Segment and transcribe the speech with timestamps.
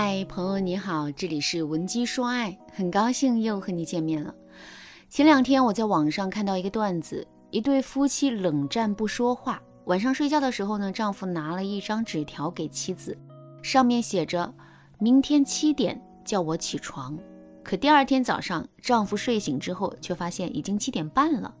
[0.00, 4.32] 嗨，朋友你好，这里是文姬说爱，很高兴又和你见面了。
[5.10, 13.18] 前两天我在网上看到一个段子，一对夫妻冷战不说话，晚上睡觉的时候呢，丈夫拿了一张纸条给妻子，
[13.60, 14.54] 上面写着
[15.00, 17.18] 明天七点叫我起床。
[17.64, 21.52] 可第二天早上，丈夫睡醒之后，却发现已经七点半了。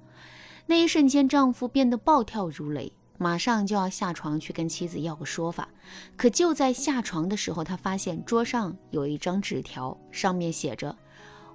[0.64, 2.92] 那一瞬间，丈夫变得暴跳如雷。
[3.18, 5.68] 马上就要下床去跟妻子要个说法，
[6.16, 10.96] 可就在下床的时候，他发现桌上有一张纸条，上面写着：“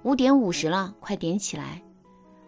[0.04, 1.80] 五点五十了，快点起来；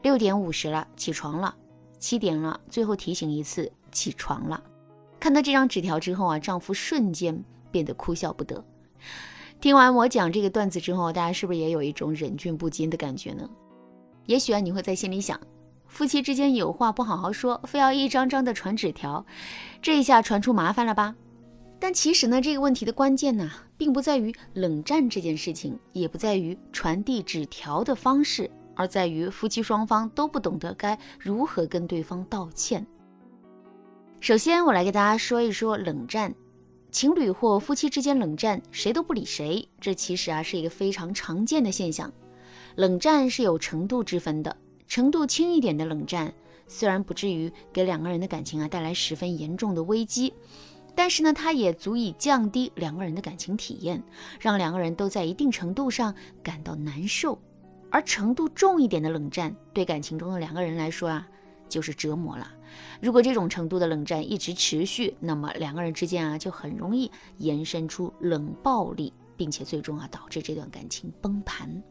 [0.02, 1.54] 六点五十了，起床了；
[1.98, 4.62] 七点了，最后提醒一次，起床了。”
[5.18, 8.62] 看到这张纸条之后啊，丈夫瞬间变得哭笑不得。
[9.58, 13.48] 听完我讲这个段子之后，大家是不是也有一种忍俊不禁的感觉呢？
[14.26, 15.40] 也许啊，你会在心里想。
[15.88, 19.24] 夫妻之间有话不好好说，非要一张张的传纸条，
[19.80, 21.14] 这一下传出麻烦了吧？
[21.78, 32.86] 但其实呢，这个问题的关键呢，并不在于冷战这件事情，也不在于传递纸条的方式，而在于夫妻双方都不懂得该如何跟对方道歉。
[34.20, 36.34] 首先，我来给大家说一说冷战，
[36.90, 42.10] 情侣或夫妻之间冷战，谁都不理谁，这其实啊是一个非常常见的现象。
[42.74, 44.56] 冷战是有程度之分的。
[44.86, 46.32] 程度轻一点的冷战，
[46.66, 50.32] 虽然不至于给两个人的感情啊带来十分严重的危机，
[50.94, 54.02] 但是呢，它也足以降低两个人的感情体验，
[54.40, 57.38] 让两个人都在一定程度上感到难受。
[57.90, 61.26] 而程度重一点的冷战，对感情中的两个人来说啊，
[61.68, 62.52] 就是折磨了。
[63.00, 71.82] 如果这种程度的冷战一直持续，那么两个人之间啊，就很容易延伸出冷暴力，并且最终啊导致这段感情崩盘。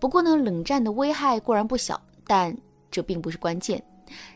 [0.00, 2.00] 不过呢，冷战的危害固然不小。
[2.26, 2.56] 但
[2.90, 3.82] 这并不是关键，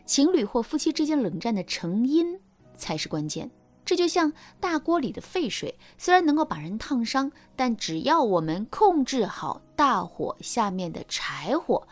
[0.05, 2.39] 情侣或夫妻之间冷战的成因
[2.75, 3.49] 才是关键。
[3.85, 11.87] 这就像大锅里的沸水，虽然能够把人烫伤，但只要我们控制好大火下面的柴火，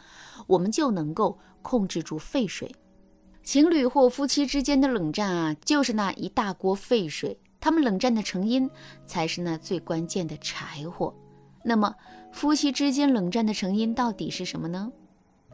[0.46, 2.72] 我们就能够控制住沸水。
[3.42, 8.70] 情侣或夫妻之间的冷战啊，就是那一大锅沸水，他们冷战的成因
[9.06, 11.12] 才是那最关键的柴火。
[11.64, 11.96] 那么，
[12.32, 14.92] 夫妻之间冷战的成因到底是什么呢？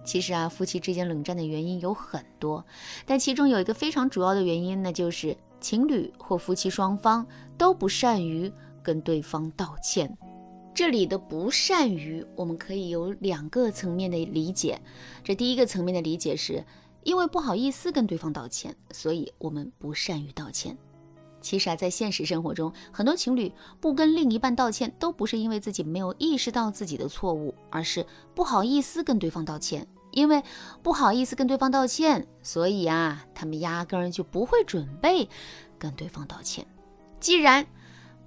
[0.04, 2.66] 其实啊，夫妻之间冷战的原因有很多，
[3.06, 7.26] 但其中有一个非常主要的原因，那就是情侣或夫妻双方
[7.58, 10.18] 都不善于跟对方道歉。
[10.76, 14.82] 这里的不善于，我们可以有两个层面的理解。
[15.24, 16.66] 这第一个层面的理解是，
[17.04, 20.76] 因为不好意思跟对方道歉，所以我们不善于道歉。
[21.44, 29.86] 其实啊，在现实生活中，很多情侣不跟另一半道歉，都不是因为自己没有意识到自己的错误，而是不好意思跟对方道歉。
[30.12, 30.44] 因为
[30.84, 35.28] 不好意思跟对方道歉，所以啊，他们压根儿就不会准备
[35.80, 36.64] 跟对方道歉。
[37.20, 37.66] 既然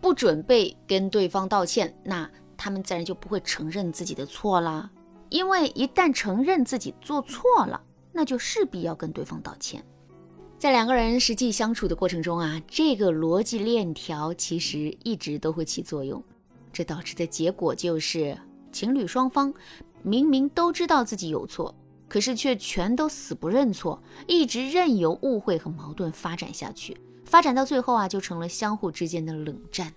[0.00, 4.90] 不准备跟对方道歉，那他们自然就不会承认自己的错啦。
[5.28, 7.80] 因为一旦承认自己做错了，
[8.12, 9.84] 那就势必要跟对方道歉。
[10.58, 16.22] 在两个人实际相处的过程中啊，这个逻辑链条其实一直都会起作用，
[16.72, 18.36] 这导致的结果就是
[18.72, 19.52] 情侣双方。
[20.02, 21.74] 明明都知道自己有错，
[22.08, 29.92] 可是却全都死不认错，一直任由误会和矛盾发展下去，发展到最后啊，就成了相互之间的冷战。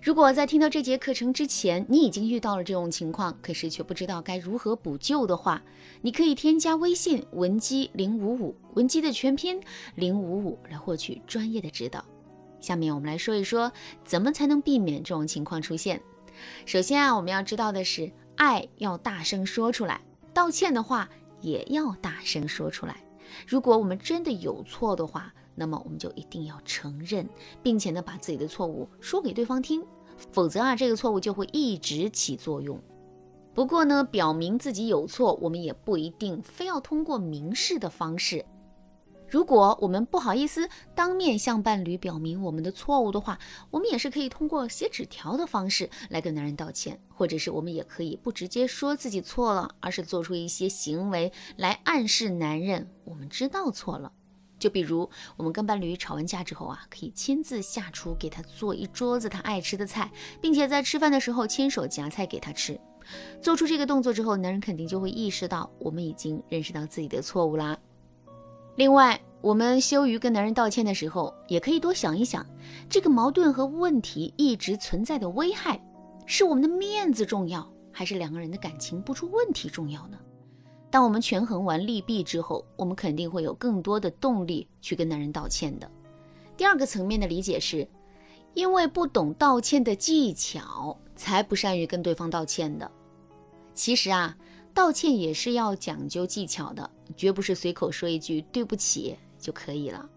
[0.00, 5.62] 如果在听到这节课程之前，你已经遇到了这种情况，可是却不知道该如何补救的话，
[6.00, 9.60] 你可以添加微信文姬零五五，文姬的全拼
[9.96, 12.04] 零五五，来获取专业的指导。
[12.60, 13.70] 下面我们来说一说，
[14.04, 16.00] 怎么才能避免这种情况出现。
[16.64, 18.10] 首先啊，我们要知道的是。
[18.38, 20.00] 爱要大声说出来，
[20.32, 21.08] 道歉的话
[21.40, 23.02] 也要大声说出来。
[23.48, 27.28] 如果我们真的有错的话，那么我们就一定要承认，
[27.62, 29.84] 并且呢把自己的错误说给对方听，
[30.30, 32.80] 否则啊这个错误就会一直起作用。
[33.52, 38.44] 不过呢，表明自己有错，我们也不一定非要通过明示的方式。
[39.30, 43.38] 如果我们不好意思当面向伴侣表明我们的错误的话，
[43.70, 54.12] 我们也是可以通过写纸条的方式来跟男人道歉，或者是我们也可以不直接说自己错了，而是做出一些行为来暗示男人我们知道错了。
[54.58, 60.10] 就比如我们跟伴侣吵完架之后啊，可以亲自下厨给他做一桌子他爱吃的菜，
[60.40, 62.78] 并且在吃饭的时候亲手夹菜给他吃。
[63.40, 67.78] 做出这个动作之后，男人肯定就会意识到我们已经认识到自己的错误啦。
[68.76, 72.44] 另外，我们羞于跟男人道歉的时候，也可以多想一想，
[72.90, 75.80] 这个矛盾和问题一直存在的危害，
[76.26, 80.18] 是我们的面子重要，还是两个人的感情不出问题重要呢？
[80.90, 85.90] 当我们权衡完利弊之后，我们肯定会有更多的动力去跟男人道歉的。
[86.56, 87.86] 第二个层面的理解是，
[88.54, 92.90] 因为不懂道歉的技巧，才不善于跟对方道歉的。
[93.74, 94.36] 其实啊，
[94.72, 100.08] 道歉也是要讲究技巧的，绝不是随口说一句对不起就可以了。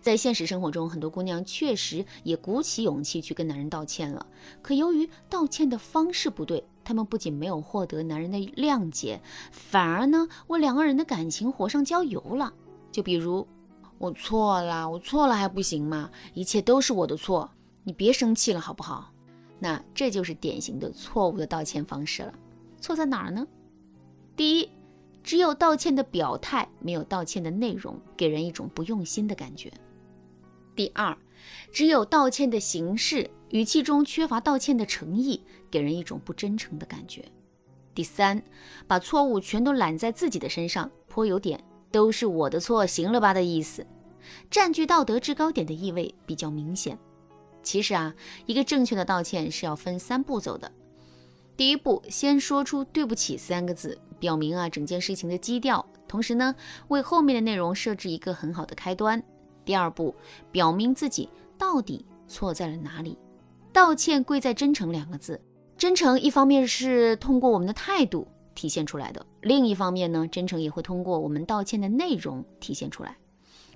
[0.00, 4.26] 在现实生活中，很多姑娘确实也鼓起勇气去跟男人道歉了，
[4.60, 9.20] 可由于道歉的方式不对，她们不仅没有获得男人的谅解，
[9.50, 12.52] 反而呢为两个人的感情火上浇油了。
[12.90, 13.46] 就比如，
[13.98, 16.10] 我错了，我错了还不行吗？
[16.34, 17.50] 一切都是我的错，
[17.84, 19.12] 你别生气了好不好？
[19.58, 22.34] 那这就是典型的错误的道歉方式了。
[22.80, 23.46] 错在哪儿呢？
[24.34, 24.68] 第一，
[25.22, 29.72] 只有道歉的表态，没有道歉的内容，给人一种不用心的感觉。
[30.74, 31.16] 第二，
[31.70, 37.24] 只有道歉的形式，语气中缺乏道歉的诚意，给人一种不真诚的感觉。
[37.94, 38.42] 第三，
[38.86, 43.86] 把错误全都揽在自己的身上，颇有点都是我的错，行了吧的意思，
[44.50, 46.98] 占据道德制高点的意味比较明显。
[47.62, 48.14] 其实啊，
[48.46, 50.72] 一个正确的道歉是要分三步走的。
[51.54, 56.54] 第一步，先说出对不起三个字，表明啊整件事情的基调，同时呢，
[56.86, 59.20] 为后面的内容设置一个很好的开端。
[59.64, 60.14] 第二步，
[60.52, 61.28] 表明自己
[61.58, 63.18] 到底错在了哪里。
[63.72, 65.40] 道歉贵在真诚两个字。
[65.76, 73.16] 真诚一方面是通过我们的态度体现出来的，另一方面呢，真诚也会通过我们道歉的内容体现出来。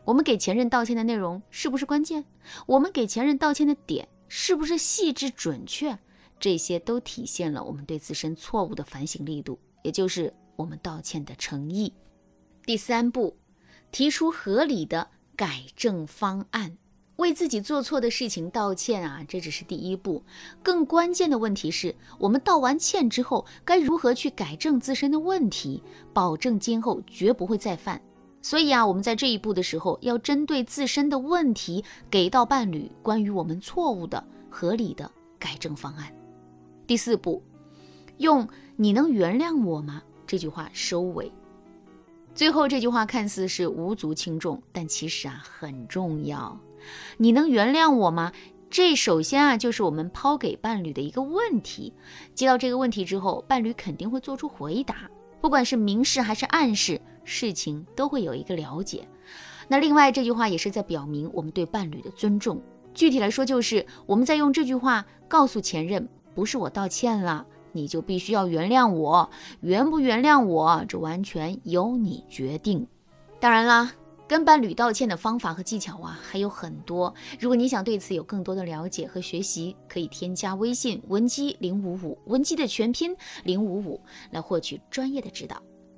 [0.04, 2.24] 我们给前任道歉的内容是不是关键？
[2.66, 5.98] 我们给前任道歉的点是不是细致准确？
[6.38, 11.94] 这些都体现了我们对自身错误的反省力度，也就是我们道歉的诚意。
[12.66, 13.36] 第三步，
[13.90, 15.08] 提出合理的。
[15.36, 16.78] 改正方案，
[17.16, 20.24] 为自己做错的事情道歉啊，这只是第一步。
[20.62, 25.82] 更关键的问题是我们道完歉之后，该如何去改正自身的问题，
[26.14, 28.00] 保证今后绝不会再犯。
[28.40, 36.10] 所以啊，我们在这一步的时候，要针对自身的问题，给到伴侣关于我们错误的合理的改正方案。
[36.86, 37.42] 第四步，
[38.18, 41.30] 用“你能原谅我吗”这句话收尾。
[42.34, 46.58] 最后这句话看似是无足轻重，但其实啊很重要。
[47.16, 48.32] 你能原谅我吗？
[48.68, 51.94] 这首先啊就是我们抛给伴侣的一个问题。
[52.34, 55.08] 接到这个问题之后，伴侣肯定会做出回答，
[55.40, 59.08] 不管是明示还是暗示，事情都会有一个了解。
[59.68, 62.60] 那另外这句话也是在表明我们对伴侣的尊重。
[62.92, 67.46] 具体来说，就是我们在用这句话告诉前任，不是我道歉了。
[67.76, 69.28] 你就必须要原谅我，
[69.60, 72.86] 原不原谅我，这完全由你决定。
[73.38, 73.92] 当然啦，
[74.26, 77.14] 跟伴侣道歉的方法和技巧啊还有很多。
[77.38, 83.14] 如果你想对此有更多的了解和学习，可以添加微信文姬零五五，文姬的全拼
[83.44, 84.00] 零五五，
[84.30, 85.62] 来获取专业的指导。